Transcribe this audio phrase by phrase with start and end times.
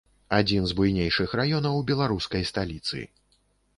[0.37, 3.07] Адзін з буйнейшых раёнаў беларускай сталіцы.